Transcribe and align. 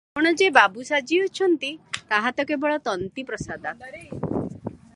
ଆପଣ 0.13 0.29
ଯେ 0.41 0.45
ବାବୁ 0.53 0.85
ସାଜିଅଛନ୍ତି, 0.87 1.69
ତାହା 2.13 2.31
ତ 2.39 2.47
କେବଳ 2.53 2.79
ତନ୍ତୀ 2.89 3.27
ପ୍ରସାଦାତ୍। 3.29 3.87